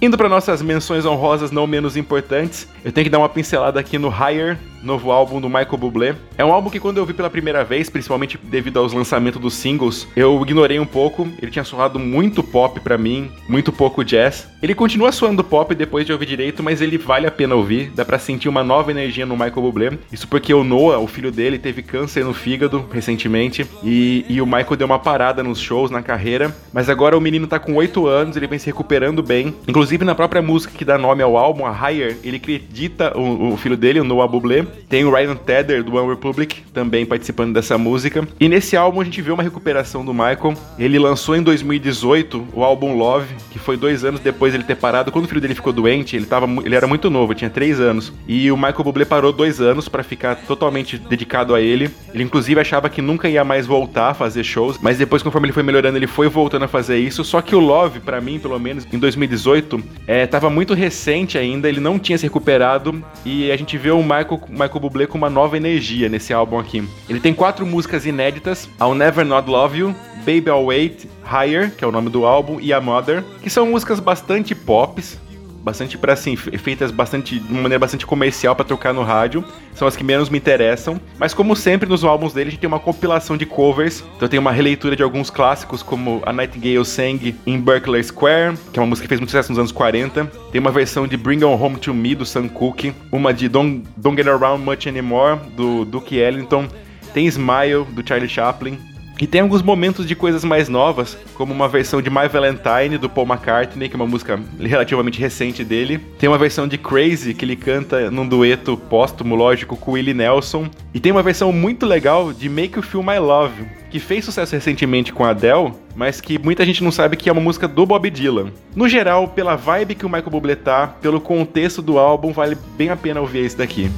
Indo 0.00 0.18
para 0.18 0.28
nossas 0.28 0.60
menções 0.60 1.06
honrosas 1.06 1.50
não 1.50 1.66
menos 1.66 1.96
importantes, 1.96 2.68
eu 2.84 2.92
tenho 2.92 3.06
que 3.06 3.10
dar 3.10 3.18
uma 3.18 3.30
pincelada 3.30 3.80
aqui 3.80 3.96
no 3.98 4.08
Higher, 4.08 4.58
novo 4.82 5.10
álbum 5.10 5.40
do 5.40 5.48
Michael 5.48 5.76
Bublé. 5.76 6.14
É 6.38 6.44
um 6.44 6.52
álbum 6.52 6.70
que 6.70 6.80
quando 6.80 6.98
eu 6.98 7.06
vi 7.06 7.12
pela 7.12 7.30
primeira 7.30 7.64
vez, 7.64 7.88
principalmente 7.88 8.38
devido 8.42 8.78
aos 8.78 8.92
lançamentos 8.92 9.40
dos 9.40 9.54
singles, 9.54 10.06
eu 10.16 10.40
ignorei 10.42 10.78
um 10.78 10.86
pouco. 10.86 11.28
Ele 11.40 11.50
tinha 11.50 11.64
soado 11.64 11.98
muito 11.98 12.42
pop 12.42 12.78
para 12.80 12.98
mim, 12.98 13.30
muito 13.48 13.72
pouco 13.72 14.04
jazz. 14.04 14.48
Ele 14.62 14.74
continua 14.74 15.12
soando 15.12 15.42
pop 15.42 15.74
depois 15.74 16.06
de 16.06 16.12
ouvir 16.12 16.26
direito, 16.26 16.62
mas 16.62 16.80
ele 16.80 16.98
vale 16.98 17.26
a 17.26 17.30
pena 17.30 17.54
ouvir. 17.54 17.90
Dá 17.94 18.04
para 18.04 18.18
sentir 18.18 18.48
uma 18.48 18.62
nova 18.62 18.90
energia 18.90 19.26
no 19.26 19.34
Michael 19.34 19.62
Bublé. 19.62 19.98
Isso 20.12 20.28
porque 20.28 20.52
o 20.52 20.64
Noah, 20.64 20.98
o 20.98 21.06
filho 21.06 21.30
dele, 21.30 21.58
teve 21.58 21.82
câncer 21.82 22.24
no 22.24 22.34
fígado 22.34 22.84
recentemente 22.92 23.66
e, 23.82 24.24
e 24.28 24.40
o 24.40 24.46
Michael 24.46 24.76
deu 24.76 24.86
uma 24.86 24.98
parada 24.98 25.42
nos 25.42 25.58
shows 25.58 25.90
na 25.90 26.02
carreira, 26.02 26.54
mas 26.72 26.88
agora 26.88 27.16
o 27.16 27.20
menino 27.20 27.46
tá 27.46 27.58
com 27.58 27.74
8 27.74 28.06
anos, 28.06 28.36
ele 28.36 28.46
vem 28.46 28.58
se 28.58 28.66
recuperando 28.66 29.22
bem. 29.22 29.54
Inclusive 29.66 30.04
na 30.04 30.14
própria 30.14 30.42
música 30.42 30.76
que 30.76 30.84
dá 30.84 30.98
nome 30.98 31.22
ao 31.22 31.36
álbum, 31.36 31.64
a 31.64 31.70
Higher, 31.70 32.16
ele 32.22 32.36
acredita 32.36 33.16
o, 33.16 33.52
o 33.52 33.56
filho 33.56 33.76
dele, 33.76 34.00
o 34.00 34.04
Noah 34.04 34.30
Bublé. 34.30 34.65
Tem 34.88 35.04
o 35.04 35.10
Ryan 35.10 35.36
Tedder, 35.36 35.82
do 35.82 35.94
One 35.96 36.08
Republic, 36.08 36.62
também 36.72 37.04
participando 37.06 37.54
dessa 37.54 37.76
música. 37.76 38.26
E 38.38 38.48
nesse 38.48 38.76
álbum 38.76 39.00
a 39.00 39.04
gente 39.04 39.20
vê 39.22 39.30
uma 39.30 39.42
recuperação 39.42 40.04
do 40.04 40.12
Michael. 40.12 40.54
Ele 40.78 40.98
lançou 40.98 41.36
em 41.36 41.42
2018 41.42 42.48
o 42.52 42.64
álbum 42.64 42.96
Love, 42.96 43.34
que 43.50 43.58
foi 43.58 43.76
dois 43.76 44.04
anos 44.04 44.20
depois 44.20 44.52
de 44.52 44.58
ele 44.58 44.64
ter 44.64 44.76
parado. 44.76 45.10
Quando 45.10 45.24
o 45.24 45.28
filho 45.28 45.40
dele 45.40 45.54
ficou 45.54 45.72
doente, 45.72 46.16
ele, 46.16 46.26
tava, 46.26 46.46
ele 46.64 46.74
era 46.74 46.86
muito 46.86 47.10
novo, 47.10 47.34
tinha 47.34 47.50
três 47.50 47.80
anos. 47.80 48.12
E 48.26 48.50
o 48.50 48.56
Michael 48.56 48.84
Bublé 48.84 49.04
parou 49.04 49.32
dois 49.32 49.60
anos 49.60 49.88
para 49.88 50.02
ficar 50.02 50.36
totalmente 50.36 50.98
dedicado 50.98 51.54
a 51.54 51.60
ele. 51.60 51.90
Ele, 52.12 52.22
inclusive, 52.22 52.60
achava 52.60 52.88
que 52.88 53.02
nunca 53.02 53.28
ia 53.28 53.44
mais 53.44 53.66
voltar 53.66 54.10
a 54.10 54.14
fazer 54.14 54.44
shows, 54.44 54.78
mas 54.80 54.98
depois, 54.98 55.22
conforme 55.22 55.46
ele 55.46 55.52
foi 55.52 55.62
melhorando, 55.62 55.98
ele 55.98 56.06
foi 56.06 56.28
voltando 56.28 56.64
a 56.64 56.68
fazer 56.68 56.98
isso. 56.98 57.24
Só 57.24 57.40
que 57.40 57.54
o 57.54 57.60
Love, 57.60 58.00
para 58.00 58.20
mim, 58.20 58.38
pelo 58.38 58.58
menos, 58.58 58.86
em 58.92 58.98
2018, 58.98 59.82
é, 60.06 60.26
tava 60.26 60.50
muito 60.50 60.74
recente 60.74 61.38
ainda, 61.38 61.68
ele 61.68 61.80
não 61.80 61.98
tinha 61.98 62.16
se 62.18 62.24
recuperado 62.24 63.02
e 63.24 63.50
a 63.50 63.56
gente 63.56 63.76
vê 63.78 63.90
o 63.90 64.02
Michael, 64.02 64.40
Michael 64.56 64.80
Bublé 64.80 65.06
com 65.06 65.18
uma 65.18 65.30
nova 65.30 65.56
energia 65.56 66.08
nesse 66.08 66.32
álbum 66.32 66.58
aqui. 66.58 66.86
Ele 67.08 67.20
tem 67.20 67.34
quatro 67.34 67.66
músicas 67.66 68.06
inéditas: 68.06 68.68
I'll 68.80 68.94
Never 68.94 69.24
Not 69.24 69.48
Love 69.48 69.78
You, 69.78 69.94
Baby 70.18 70.48
I'll 70.48 70.64
Wait, 70.66 71.08
Higher, 71.24 71.70
que 71.74 71.84
é 71.84 71.86
o 71.86 71.92
nome 71.92 72.10
do 72.10 72.24
álbum, 72.26 72.58
e 72.60 72.72
A 72.72 72.80
Mother, 72.80 73.22
que 73.42 73.50
são 73.50 73.66
músicas 73.66 74.00
bastante 74.00 74.54
pops, 74.54 75.18
bastante 75.66 75.98
para 75.98 76.12
assim, 76.12 76.36
feitas 76.36 76.92
bastante 76.92 77.40
de 77.40 77.52
uma 77.52 77.62
maneira 77.62 77.80
bastante 77.80 78.06
comercial 78.06 78.54
para 78.54 78.64
tocar 78.64 78.94
no 78.94 79.02
rádio. 79.02 79.44
São 79.74 79.88
as 79.88 79.96
que 79.96 80.04
menos 80.04 80.30
me 80.30 80.38
interessam, 80.38 81.00
mas 81.18 81.34
como 81.34 81.56
sempre 81.56 81.88
nos 81.88 82.04
álbuns 82.04 82.32
dele 82.32 82.48
a 82.48 82.50
gente 82.52 82.60
tem 82.60 82.68
uma 82.68 82.78
compilação 82.78 83.36
de 83.36 83.44
covers. 83.44 84.04
Então 84.16 84.28
tem 84.28 84.38
uma 84.38 84.52
releitura 84.52 84.94
de 84.94 85.02
alguns 85.02 85.28
clássicos 85.28 85.82
como 85.82 86.22
A 86.24 86.32
Nightingale 86.32 86.84
Sang 86.84 87.34
in 87.44 87.60
Berkeley 87.60 88.04
Square, 88.04 88.56
que 88.72 88.78
é 88.78 88.80
uma 88.80 88.86
música 88.86 89.06
que 89.06 89.08
fez 89.08 89.20
muito 89.20 89.30
sucesso 89.30 89.50
nos 89.50 89.58
anos 89.58 89.72
40. 89.72 90.26
Tem 90.52 90.60
uma 90.60 90.70
versão 90.70 91.04
de 91.04 91.16
Bring 91.16 91.42
On 91.42 91.60
Home 91.60 91.78
to 91.78 91.92
Me 91.92 92.14
do 92.14 92.24
Sam 92.24 92.46
Cooke, 92.46 92.94
uma 93.10 93.34
de 93.34 93.48
Don't, 93.48 93.82
Don't 93.96 94.16
Get 94.16 94.28
Around 94.28 94.62
Much 94.64 94.86
Anymore 94.86 95.40
do 95.56 95.84
Duke 95.84 96.16
Ellington. 96.16 96.68
Tem 97.12 97.26
Smile 97.26 97.84
do 97.90 98.06
Charlie 98.06 98.28
Chaplin, 98.28 98.78
e 99.18 99.26
tem 99.26 99.40
alguns 99.40 99.62
momentos 99.62 100.06
de 100.06 100.14
coisas 100.14 100.44
mais 100.44 100.68
novas, 100.68 101.16
como 101.34 101.52
uma 101.52 101.68
versão 101.68 102.02
de 102.02 102.10
My 102.10 102.28
Valentine 102.30 102.98
do 102.98 103.08
Paul 103.08 103.26
McCartney, 103.26 103.88
que 103.88 103.94
é 103.94 103.98
uma 103.98 104.06
música 104.06 104.38
relativamente 104.60 105.18
recente 105.18 105.64
dele. 105.64 105.98
Tem 106.18 106.28
uma 106.28 106.36
versão 106.36 106.68
de 106.68 106.76
Crazy 106.76 107.32
que 107.32 107.44
ele 107.44 107.56
canta 107.56 108.10
num 108.10 108.28
dueto 108.28 108.76
póstumo, 108.76 109.34
lógico, 109.34 109.76
com 109.76 109.92
Willie 109.92 110.12
Nelson. 110.12 110.68
E 110.92 111.00
tem 111.00 111.12
uma 111.12 111.22
versão 111.22 111.50
muito 111.52 111.86
legal 111.86 112.32
de 112.32 112.48
Make 112.48 112.76
You 112.76 112.82
Feel 112.82 113.02
My 113.02 113.18
Love, 113.18 113.64
que 113.90 113.98
fez 113.98 114.24
sucesso 114.24 114.54
recentemente 114.54 115.12
com 115.12 115.24
a 115.24 115.30
Adele, 115.30 115.72
mas 115.94 116.20
que 116.20 116.38
muita 116.38 116.64
gente 116.66 116.84
não 116.84 116.92
sabe 116.92 117.16
que 117.16 117.30
é 117.30 117.32
uma 117.32 117.40
música 117.40 117.66
do 117.66 117.86
Bob 117.86 118.10
Dylan. 118.10 118.52
No 118.74 118.86
geral, 118.86 119.28
pela 119.28 119.56
vibe 119.56 119.94
que 119.94 120.04
o 120.04 120.10
Michael 120.10 120.30
Bublé 120.30 120.56
tá, 120.56 120.88
pelo 120.88 121.20
contexto 121.20 121.80
do 121.80 121.98
álbum, 121.98 122.32
vale 122.32 122.56
bem 122.76 122.90
a 122.90 122.96
pena 122.96 123.20
ouvir 123.20 123.46
esse 123.46 123.56
daqui. 123.56 123.90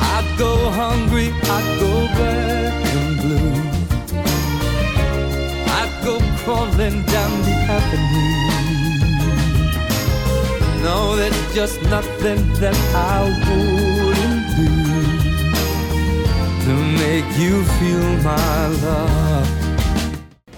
I 0.00 0.36
go 0.36 0.68
hungry, 0.68 1.32
go 1.80 1.87
go 6.04 6.18
crawling 6.44 7.02
down 7.04 7.42
the 7.42 7.54
avenue. 7.68 8.38
No, 10.82 11.16
there's 11.16 11.54
just 11.54 11.82
nothing 11.82 12.52
that 12.60 12.76
I 12.94 13.24
wouldn't 13.48 14.46
do 14.56 14.68
to 16.64 16.74
make 16.98 17.26
you 17.38 17.64
feel 17.78 18.08
my 18.22 18.68
love. 18.82 19.48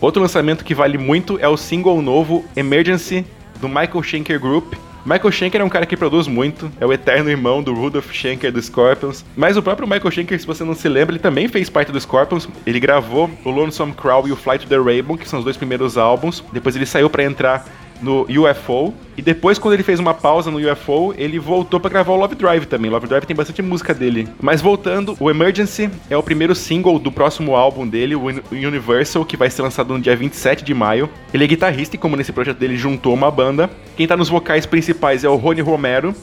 Outro 0.01 0.23
lançamento 0.23 0.65
que 0.65 0.75
vale 0.75 0.97
muito 0.97 1.39
é 1.39 1.49
o 1.49 1.57
single 1.57 2.01
novo 2.01 2.45
Emergency 2.57 3.25
do 3.61 3.69
Michael 3.69 4.03
Schenker 4.03 4.41
Group, 4.41 4.75
Michael 5.05 5.33
Schenker 5.33 5.61
é 5.61 5.65
um 5.65 5.69
cara 5.69 5.87
que 5.87 5.97
produz 5.97 6.27
muito, 6.27 6.71
é 6.79 6.85
o 6.85 6.93
eterno 6.93 7.31
irmão 7.31 7.63
do 7.63 7.73
Rudolf 7.73 8.13
Schenker 8.13 8.53
do 8.53 8.61
Scorpions. 8.61 9.25
Mas 9.37 9.57
o 9.57 9.63
próprio 9.63 9.89
Michael 9.89 10.11
Schenker, 10.11 10.39
se 10.39 10.47
você 10.47 10.63
não 10.63 10.75
se 10.75 10.89
lembra, 10.89 11.15
ele 11.15 11.23
também 11.23 11.49
fez 11.49 11.71
parte 11.71 11.91
do 11.91 12.01
Scorpions. 12.01 12.49
Ele 12.67 12.79
gravou 12.79 13.31
o 13.45 13.51
Lonesome 13.51 13.93
Crow 13.93 14.29
e 14.29 14.33
o 14.33 14.37
Flight 14.37 14.67
to 14.67 14.69
the 14.69 14.79
Rainbow, 14.79 15.17
que 15.17 15.29
são 15.29 15.39
os 15.39 15.45
dois 15.45 15.57
primeiros 15.57 15.97
álbuns. 15.97 16.45
Depois 16.53 16.77
ele 16.77 16.87
saiu 16.87 17.09
para 17.09 17.25
entrar 17.25 17.67
no 18.03 18.27
UFO. 18.29 18.95
E 19.17 19.23
depois, 19.23 19.59
quando 19.59 19.75
ele 19.75 19.83
fez 19.83 20.01
uma 20.01 20.15
pausa 20.15 20.51
no 20.51 20.59
UFO, 20.59 21.15
ele 21.17 21.39
voltou 21.39 21.79
para 21.79 21.91
gravar 21.91 22.13
o 22.13 22.17
Love 22.17 22.35
Drive 22.35 22.67
também. 22.67 22.91
Love 22.91 23.07
Drive 23.07 23.27
tem 23.27 23.37
bastante 23.37 23.61
música 23.63 23.93
dele. 23.93 24.29
Mas 24.41 24.61
voltando, 24.61 25.17
o 25.21 25.31
Emergency 25.31 25.91
é 26.09 26.17
o 26.17 26.23
primeiro 26.23 26.55
single 26.55 26.99
do 26.99 27.13
próximo 27.13 27.55
álbum 27.55 27.87
dele, 27.87 28.15
o 28.15 28.27
Universal, 28.51 29.25
que 29.25 29.37
vai 29.37 29.51
ser 29.51 29.63
lançado 29.63 29.93
no 29.93 30.01
dia 30.01 30.17
27 30.17 30.65
de 30.65 30.73
maio. 30.73 31.09
Ele 31.35 31.45
é 31.45 31.47
guitarrista 31.47 31.97
e, 31.97 31.99
como 31.99 32.17
nesse 32.17 32.33
projeto 32.33 32.59
dele, 32.59 32.77
juntou 32.77 33.13
uma 33.13 33.31
banda. 33.31 33.71
Quem 33.97 34.07
tá 34.07 34.17
nos 34.17 34.29
vocais 34.29 34.65
principais 34.65 35.25
é 35.25 35.29
o 35.29 35.37
Rony 35.37 35.61
Romero, 35.61 36.15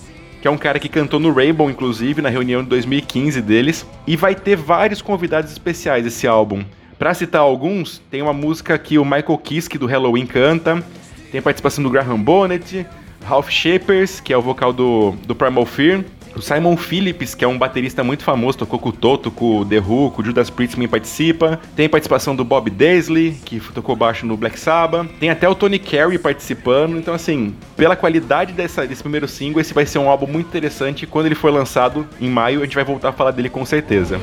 que 0.41 0.47
é 0.47 0.51
um 0.51 0.57
cara 0.57 0.79
que 0.79 0.89
cantou 0.89 1.19
no 1.19 1.31
Rainbow, 1.31 1.69
inclusive, 1.69 2.21
na 2.21 2.29
reunião 2.29 2.63
de 2.63 2.69
2015 2.69 3.41
deles. 3.41 3.85
E 4.05 4.15
vai 4.15 4.33
ter 4.33 4.55
vários 4.55 5.01
convidados 5.01 5.51
especiais 5.51 6.05
esse 6.05 6.27
álbum. 6.27 6.63
Pra 6.97 7.13
citar 7.13 7.41
alguns, 7.41 8.01
tem 8.09 8.23
uma 8.23 8.33
música 8.33 8.75
que 8.77 8.97
o 8.97 9.05
Michael 9.05 9.37
Kiske 9.37 9.77
do 9.77 9.85
Halloween 9.85 10.25
canta, 10.25 10.83
tem 11.31 11.39
a 11.39 11.41
participação 11.41 11.83
do 11.83 11.89
Graham 11.89 12.19
Bonnet, 12.19 12.85
Ralph 13.25 13.49
Shapers, 13.49 14.19
que 14.19 14.31
é 14.31 14.37
o 14.37 14.41
vocal 14.41 14.71
do, 14.71 15.11
do 15.25 15.35
Primal 15.35 15.65
Fear, 15.65 16.03
o 16.37 16.41
Simon 16.41 16.77
Phillips, 16.77 17.33
que 17.33 17.43
é 17.43 17.47
um 17.47 17.57
baterista 17.57 18.03
muito 18.03 18.23
famoso, 18.23 18.59
tocou 18.59 18.77
com 18.77 18.89
o 18.89 18.91
Toto, 18.91 19.31
com 19.31 19.59
o 19.59 19.65
The 19.65 19.79
Who, 19.79 20.11
com 20.11 20.21
o 20.21 20.25
Judas 20.25 20.49
Priest 20.49 20.75
também 20.75 20.87
participa. 20.87 21.59
Tem 21.75 21.89
participação 21.89 22.35
do 22.35 22.45
Bob 22.45 22.69
Daisley, 22.69 23.35
que 23.43 23.59
tocou 23.59 23.95
baixo 23.95 24.25
no 24.25 24.37
Black 24.37 24.59
Sabbath. 24.59 25.07
Tem 25.19 25.31
até 25.31 25.49
o 25.49 25.55
Tony 25.55 25.79
Carey 25.79 26.19
participando. 26.19 26.97
Então, 26.97 27.13
assim, 27.13 27.55
pela 27.75 27.95
qualidade 27.95 28.53
dessa, 28.53 28.85
desse 28.85 29.01
primeiro 29.01 29.27
single, 29.27 29.59
esse 29.59 29.73
vai 29.73 29.85
ser 29.85 29.97
um 29.97 30.09
álbum 30.09 30.27
muito 30.27 30.47
interessante. 30.47 31.07
Quando 31.07 31.25
ele 31.25 31.35
for 31.35 31.51
lançado, 31.51 32.07
em 32.21 32.29
maio, 32.29 32.61
a 32.61 32.65
gente 32.65 32.75
vai 32.75 32.83
voltar 32.83 33.09
a 33.09 33.13
falar 33.13 33.31
dele 33.31 33.49
com 33.49 33.65
certeza. 33.65 34.19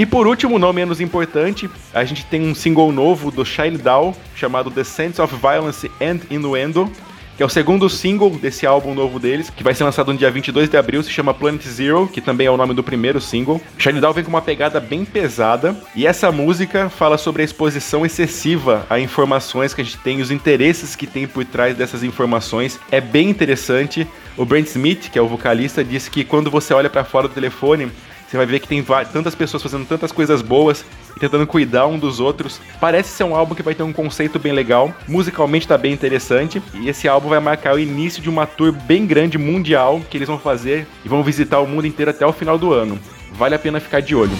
E 0.00 0.06
por 0.06 0.26
último, 0.26 0.58
não 0.58 0.72
menos 0.72 0.98
importante, 0.98 1.68
a 1.92 2.02
gente 2.04 2.24
tem 2.24 2.40
um 2.40 2.54
single 2.54 2.90
novo 2.90 3.30
do 3.30 3.44
Shine 3.44 3.76
Down 3.76 4.14
chamado 4.34 4.70
The 4.70 4.82
Sense 4.82 5.20
of 5.20 5.36
Violence 5.36 5.90
and 6.00 6.20
Innuendo, 6.30 6.90
que 7.36 7.42
é 7.42 7.44
o 7.44 7.50
segundo 7.50 7.86
single 7.90 8.30
desse 8.30 8.64
álbum 8.64 8.94
novo 8.94 9.20
deles, 9.20 9.50
que 9.50 9.62
vai 9.62 9.74
ser 9.74 9.84
lançado 9.84 10.10
no 10.10 10.18
dia 10.18 10.30
22 10.30 10.70
de 10.70 10.76
abril, 10.78 11.02
se 11.02 11.10
chama 11.10 11.34
Planet 11.34 11.62
Zero, 11.66 12.08
que 12.08 12.22
também 12.22 12.46
é 12.46 12.50
o 12.50 12.56
nome 12.56 12.72
do 12.72 12.82
primeiro 12.82 13.20
single. 13.20 13.60
Shine 13.76 14.00
Down 14.00 14.14
vem 14.14 14.24
com 14.24 14.30
uma 14.30 14.40
pegada 14.40 14.80
bem 14.80 15.04
pesada, 15.04 15.76
e 15.94 16.06
essa 16.06 16.32
música 16.32 16.88
fala 16.88 17.18
sobre 17.18 17.42
a 17.42 17.44
exposição 17.44 18.06
excessiva 18.06 18.86
a 18.88 18.98
informações 18.98 19.74
que 19.74 19.82
a 19.82 19.84
gente 19.84 19.98
tem 19.98 20.22
os 20.22 20.30
interesses 20.30 20.96
que 20.96 21.06
tem 21.06 21.26
por 21.26 21.44
trás 21.44 21.76
dessas 21.76 22.02
informações. 22.02 22.80
É 22.90 23.02
bem 23.02 23.28
interessante. 23.28 24.08
O 24.34 24.46
Brent 24.46 24.68
Smith, 24.68 25.10
que 25.10 25.18
é 25.18 25.22
o 25.22 25.28
vocalista, 25.28 25.84
disse 25.84 26.10
que 26.10 26.24
quando 26.24 26.50
você 26.50 26.72
olha 26.72 26.88
para 26.88 27.04
fora 27.04 27.28
do 27.28 27.34
telefone, 27.34 27.92
você 28.30 28.36
vai 28.36 28.46
ver 28.46 28.60
que 28.60 28.68
tem 28.68 28.84
tantas 29.12 29.34
pessoas 29.34 29.60
fazendo 29.60 29.84
tantas 29.84 30.12
coisas 30.12 30.40
boas 30.40 30.84
e 31.16 31.18
tentando 31.18 31.44
cuidar 31.48 31.88
um 31.88 31.98
dos 31.98 32.20
outros. 32.20 32.60
Parece 32.80 33.08
ser 33.08 33.24
um 33.24 33.34
álbum 33.34 33.56
que 33.56 33.62
vai 33.62 33.74
ter 33.74 33.82
um 33.82 33.92
conceito 33.92 34.38
bem 34.38 34.52
legal, 34.52 34.94
musicalmente 35.08 35.66
tá 35.66 35.76
bem 35.76 35.92
interessante, 35.92 36.62
e 36.74 36.88
esse 36.88 37.08
álbum 37.08 37.28
vai 37.28 37.40
marcar 37.40 37.74
o 37.74 37.78
início 37.78 38.22
de 38.22 38.30
uma 38.30 38.46
tour 38.46 38.70
bem 38.70 39.04
grande 39.04 39.36
mundial 39.36 40.00
que 40.08 40.16
eles 40.16 40.28
vão 40.28 40.38
fazer 40.38 40.86
e 41.04 41.08
vão 41.08 41.24
visitar 41.24 41.58
o 41.58 41.66
mundo 41.66 41.88
inteiro 41.88 42.12
até 42.12 42.24
o 42.24 42.32
final 42.32 42.56
do 42.56 42.72
ano. 42.72 43.00
Vale 43.32 43.56
a 43.56 43.58
pena 43.58 43.80
ficar 43.80 44.00
de 44.00 44.14
olho. 44.14 44.36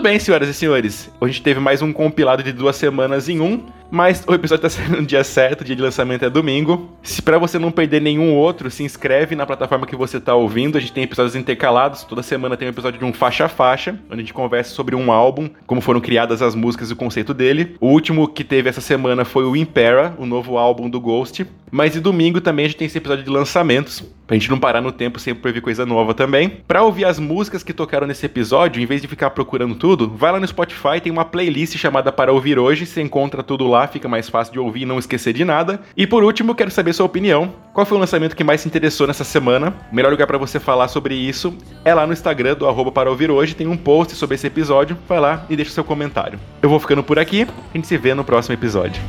Muito 0.00 0.08
bem, 0.08 0.18
senhoras 0.18 0.48
e 0.48 0.54
senhores. 0.54 1.10
A 1.20 1.26
gente 1.26 1.42
teve 1.42 1.60
mais 1.60 1.82
um 1.82 1.92
compilado 1.92 2.42
de 2.42 2.52
duas 2.52 2.74
semanas 2.74 3.28
em 3.28 3.38
um, 3.38 3.66
mas 3.90 4.24
o 4.26 4.32
episódio 4.32 4.62
tá 4.62 4.70
saindo 4.70 4.96
no 4.96 5.04
dia 5.04 5.22
certo, 5.22 5.60
o 5.60 5.64
dia 5.64 5.76
de 5.76 5.82
lançamento 5.82 6.24
é 6.24 6.30
domingo. 6.30 6.90
Se 7.02 7.20
para 7.20 7.36
você 7.36 7.58
não 7.58 7.70
perder 7.70 8.00
nenhum 8.00 8.34
outro, 8.34 8.70
se 8.70 8.82
inscreve 8.82 9.36
na 9.36 9.44
plataforma 9.44 9.86
que 9.86 9.94
você 9.94 10.18
tá 10.18 10.34
ouvindo. 10.34 10.78
A 10.78 10.80
gente 10.80 10.94
tem 10.94 11.04
episódios 11.04 11.36
intercalados, 11.36 12.02
toda 12.02 12.22
semana 12.22 12.56
tem 12.56 12.66
um 12.66 12.70
episódio 12.70 12.98
de 12.98 13.04
um 13.04 13.12
faixa 13.12 13.44
a 13.44 13.48
faixa, 13.48 13.98
onde 14.06 14.14
a 14.14 14.24
gente 14.24 14.32
conversa 14.32 14.72
sobre 14.72 14.94
um 14.96 15.12
álbum, 15.12 15.50
como 15.66 15.82
foram 15.82 16.00
criadas 16.00 16.40
as 16.40 16.54
músicas 16.54 16.88
e 16.88 16.94
o 16.94 16.96
conceito 16.96 17.34
dele. 17.34 17.76
O 17.78 17.88
último 17.88 18.26
que 18.26 18.42
teve 18.42 18.70
essa 18.70 18.80
semana 18.80 19.26
foi 19.26 19.44
o 19.44 19.54
Impera, 19.54 20.14
o 20.16 20.24
novo 20.24 20.56
álbum 20.56 20.88
do 20.88 20.98
Ghost. 20.98 21.46
Mas 21.70 21.94
e 21.94 22.00
domingo 22.00 22.40
também 22.40 22.64
a 22.64 22.68
gente 22.68 22.78
tem 22.78 22.86
esse 22.86 22.98
episódio 22.98 23.24
de 23.24 23.30
lançamentos, 23.30 24.02
pra 24.26 24.36
gente 24.36 24.50
não 24.50 24.58
parar 24.58 24.80
no 24.80 24.92
tempo 24.92 25.18
sempre 25.18 25.42
pra 25.42 25.50
ouvir 25.50 25.60
coisa 25.60 25.86
nova 25.86 26.14
também. 26.14 26.48
Pra 26.66 26.82
ouvir 26.82 27.04
as 27.04 27.18
músicas 27.18 27.62
que 27.62 27.72
tocaram 27.72 28.06
nesse 28.06 28.26
episódio, 28.26 28.82
em 28.82 28.86
vez 28.86 29.00
de 29.00 29.08
ficar 29.08 29.30
procurando 29.30 29.74
tudo, 29.74 30.08
vai 30.08 30.32
lá 30.32 30.40
no 30.40 30.46
Spotify, 30.46 31.00
tem 31.02 31.12
uma 31.12 31.24
playlist 31.24 31.76
chamada 31.76 32.12
Para 32.12 32.32
Ouvir 32.32 32.58
Hoje, 32.58 32.86
você 32.86 33.00
encontra 33.00 33.42
tudo 33.42 33.66
lá, 33.66 33.86
fica 33.86 34.08
mais 34.08 34.28
fácil 34.28 34.52
de 34.52 34.58
ouvir 34.58 34.82
e 34.82 34.86
não 34.86 34.98
esquecer 34.98 35.32
de 35.32 35.44
nada. 35.44 35.80
E 35.96 36.06
por 36.06 36.24
último, 36.24 36.54
quero 36.54 36.70
saber 36.70 36.92
sua 36.92 37.06
opinião. 37.06 37.52
Qual 37.72 37.86
foi 37.86 37.96
o 37.96 38.00
lançamento 38.00 38.34
que 38.34 38.44
mais 38.44 38.60
se 38.60 38.68
interessou 38.68 39.06
nessa 39.06 39.24
semana? 39.24 39.74
O 39.90 39.94
melhor 39.94 40.10
lugar 40.10 40.26
para 40.26 40.38
você 40.38 40.58
falar 40.58 40.88
sobre 40.88 41.14
isso 41.14 41.56
é 41.84 41.94
lá 41.94 42.06
no 42.06 42.12
Instagram 42.12 42.54
do 42.54 42.68
arroba 42.68 42.90
Para 42.90 43.10
Ouvir 43.10 43.30
Hoje, 43.30 43.54
tem 43.54 43.66
um 43.66 43.76
post 43.76 44.14
sobre 44.14 44.34
esse 44.34 44.46
episódio, 44.46 44.96
vai 45.08 45.20
lá 45.20 45.46
e 45.48 45.56
deixa 45.56 45.70
seu 45.70 45.84
comentário. 45.84 46.38
Eu 46.62 46.68
vou 46.68 46.80
ficando 46.80 47.02
por 47.02 47.18
aqui, 47.18 47.42
a 47.42 47.76
gente 47.76 47.86
se 47.86 47.96
vê 47.96 48.14
no 48.14 48.24
próximo 48.24 48.54
episódio. 48.54 49.00